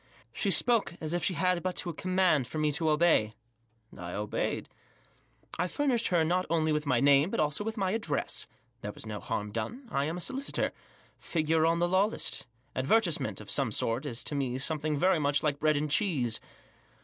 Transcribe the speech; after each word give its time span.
She 0.33 0.49
spoke 0.49 0.95
as 0.99 1.13
if 1.13 1.23
she 1.23 1.35
had 1.35 1.61
but 1.61 1.75
to 1.75 1.93
command 1.93 2.47
for 2.47 2.57
me 2.57 2.71
to 2.71 2.89
obey; 2.89 3.33
I 3.95 4.13
obeyed. 4.13 4.67
I 5.59 5.67
furnished 5.67 6.07
her 6.07 6.23
not 6.25 6.47
only 6.49 6.71
with 6.71 6.87
my 6.87 6.99
name, 6.99 7.29
but, 7.29 7.39
also, 7.39 7.63
with 7.63 7.77
my 7.77 7.91
address. 7.91 8.47
There 8.81 8.91
was 8.93 9.05
no 9.05 9.19
harm 9.19 9.51
done. 9.51 9.87
I 9.91 10.05
am 10.05 10.17
a 10.17 10.21
solicitor; 10.21 10.71
figure 11.19 11.67
on 11.67 11.77
the 11.77 11.87
law 11.87 12.05
list; 12.05 12.47
advertisement, 12.75 13.39
of 13.39 13.51
some 13.51 13.71
sort, 13.71 14.07
is 14.07 14.23
to 14.23 14.33
me 14.33 14.57
some 14.57 14.79
thing 14.79 14.97
very 14.97 15.19
much 15.19 15.43
like 15.43 15.59
bread 15.59 15.77
and 15.77 15.91
cheese. 15.91 16.39